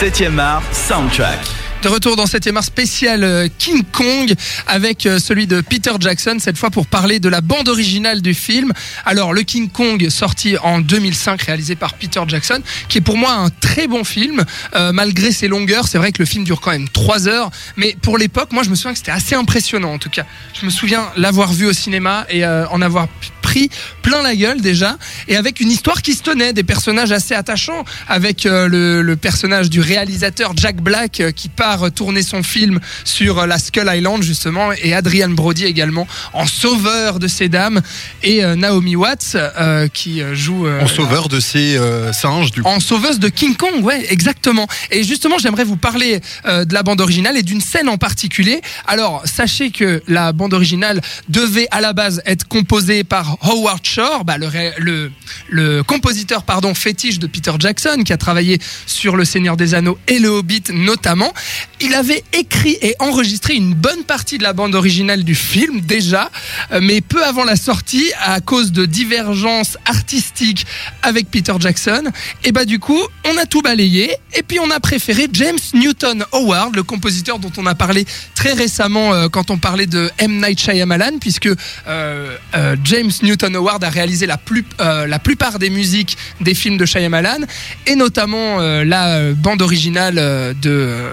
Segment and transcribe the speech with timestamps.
[0.00, 1.40] 7e art soundtrack.
[1.82, 4.34] De retour dans 7 art spécial euh, King Kong
[4.66, 8.34] avec euh, celui de Peter Jackson, cette fois pour parler de la bande originale du
[8.34, 8.74] film.
[9.06, 13.32] Alors, le King Kong, sorti en 2005, réalisé par Peter Jackson, qui est pour moi
[13.32, 15.88] un très bon film, euh, malgré ses longueurs.
[15.88, 18.68] C'est vrai que le film dure quand même 3 heures, mais pour l'époque, moi je
[18.68, 20.26] me souviens que c'était assez impressionnant en tout cas.
[20.60, 23.08] Je me souviens l'avoir vu au cinéma et en avoir
[23.56, 23.70] pris
[24.02, 24.98] plein la gueule déjà,
[25.28, 29.70] et avec une histoire qui se tenait, des personnages assez attachants, avec le, le personnage
[29.70, 34.94] du réalisateur Jack Black qui part tourner son film sur la Skull Island justement et
[34.94, 37.80] Adrian Brody également en sauveur de ces dames
[38.22, 41.78] et euh, Naomi Watts euh, qui euh, joue en sauveur de ces
[42.12, 42.68] singes du coup.
[42.68, 44.66] En sauveuse de King Kong, ouais, exactement.
[44.90, 48.60] Et justement, j'aimerais vous parler de la bande originale et d'une scène en particulier.
[48.86, 54.24] Alors, sachez que la bande originale devait à la base être composée par Howard Shore,
[54.24, 59.74] bah, le, compositeur pardon fétiche de Peter Jackson qui a travaillé sur Le Seigneur des
[59.74, 61.32] Anneaux et Le Hobbit notamment.
[61.80, 66.30] Il avait écrit et enregistré une bonne partie de la bande originale du film déjà,
[66.72, 70.66] euh, mais peu avant la sortie, à cause de divergences artistiques
[71.02, 72.04] avec Peter Jackson,
[72.44, 74.10] et bah du coup, on a tout balayé.
[74.34, 78.52] Et puis on a préféré James Newton Howard, le compositeur dont on a parlé très
[78.52, 80.40] récemment euh, quand on parlait de M.
[80.40, 81.48] Night Shyamalan, puisque
[81.86, 82.36] euh,
[82.84, 87.40] James Newton Howard a réalisé la, plus, la plupart des musiques des films de Shyamalan
[87.86, 90.16] et notamment la bande originale
[90.60, 91.06] de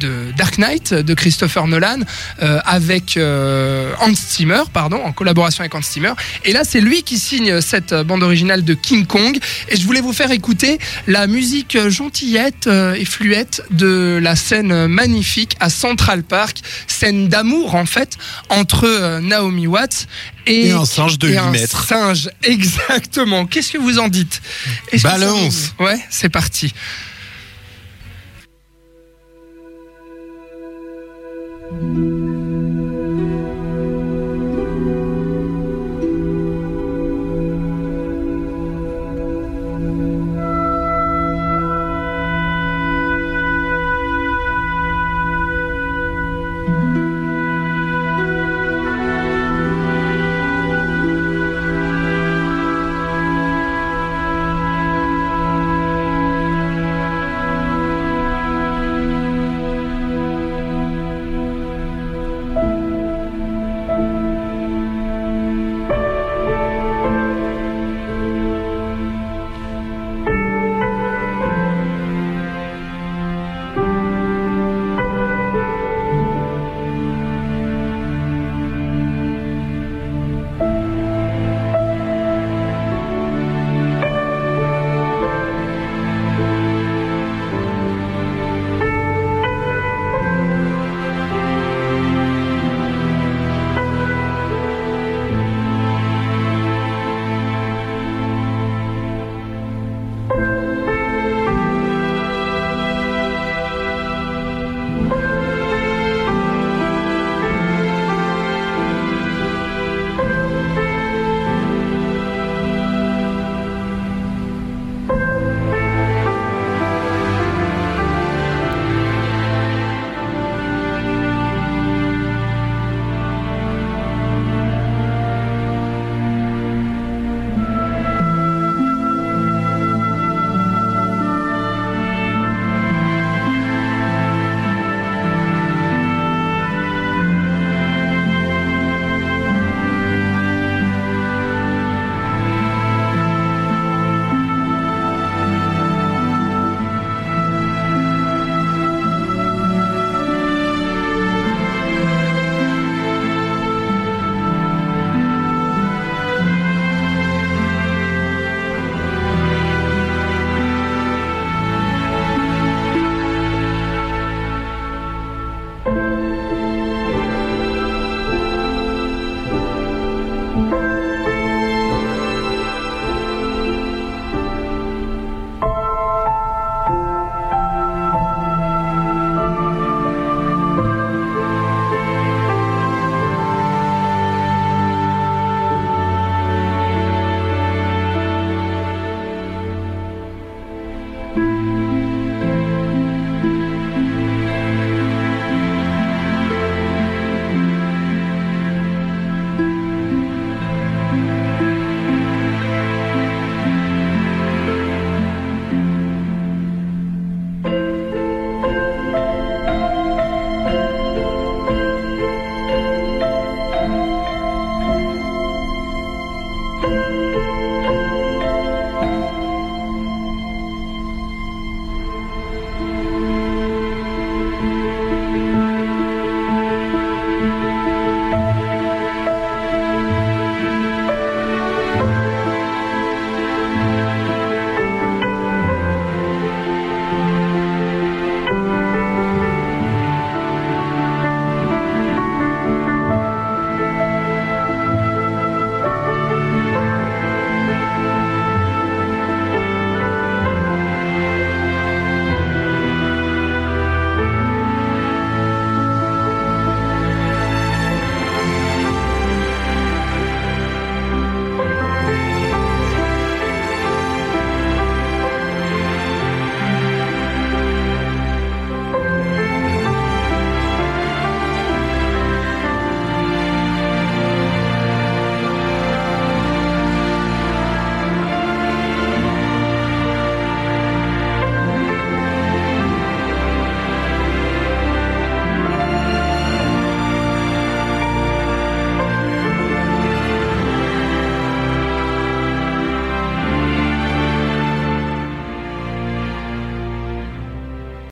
[0.00, 2.00] de Dark Knight de Christopher Nolan
[2.42, 6.12] euh, avec euh, Hans Zimmer, pardon, en collaboration avec Hans Zimmer.
[6.44, 9.38] Et là, c'est lui qui signe cette bande originale de King Kong.
[9.68, 14.86] Et je voulais vous faire écouter la musique gentillette euh, et fluette de la scène
[14.86, 18.16] magnifique à Central Park, scène d'amour en fait
[18.48, 20.06] entre Naomi Watts
[20.46, 21.84] et, un singe de 8 un mètres.
[21.86, 23.46] Singe, exactement.
[23.46, 24.40] Qu'est-ce que vous en dites
[25.02, 25.72] Balance.
[25.78, 26.72] Ouais, c'est parti.